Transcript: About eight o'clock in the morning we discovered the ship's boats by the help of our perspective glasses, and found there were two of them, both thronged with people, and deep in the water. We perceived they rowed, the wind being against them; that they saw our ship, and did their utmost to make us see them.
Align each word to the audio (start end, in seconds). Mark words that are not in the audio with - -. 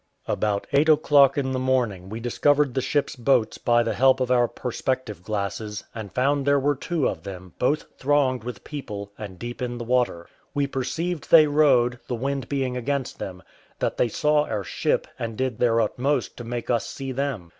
About 0.27 0.65
eight 0.73 0.89
o'clock 0.89 1.37
in 1.37 1.51
the 1.51 1.59
morning 1.59 2.09
we 2.09 2.19
discovered 2.19 2.73
the 2.73 2.81
ship's 2.81 3.15
boats 3.15 3.59
by 3.59 3.83
the 3.83 3.93
help 3.93 4.19
of 4.19 4.31
our 4.31 4.47
perspective 4.47 5.21
glasses, 5.21 5.83
and 5.93 6.11
found 6.11 6.43
there 6.43 6.59
were 6.59 6.73
two 6.73 7.07
of 7.07 7.21
them, 7.21 7.53
both 7.59 7.85
thronged 7.99 8.43
with 8.43 8.63
people, 8.63 9.11
and 9.19 9.37
deep 9.37 9.61
in 9.61 9.77
the 9.77 9.83
water. 9.83 10.27
We 10.55 10.65
perceived 10.65 11.29
they 11.29 11.45
rowed, 11.45 11.99
the 12.07 12.15
wind 12.15 12.49
being 12.49 12.75
against 12.75 13.19
them; 13.19 13.43
that 13.77 13.97
they 13.97 14.07
saw 14.07 14.45
our 14.47 14.63
ship, 14.63 15.05
and 15.19 15.37
did 15.37 15.59
their 15.59 15.79
utmost 15.79 16.35
to 16.37 16.43
make 16.43 16.71
us 16.71 16.87
see 16.89 17.11
them. 17.11 17.49